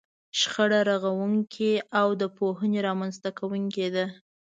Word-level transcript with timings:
شخړه 0.39 0.79
رغونکې 0.89 1.71
او 1.99 2.07
د 2.21 2.23
پوهې 2.37 2.79
رامنځته 2.87 3.29
کوونکې 3.39 3.87
ده. 3.95 4.05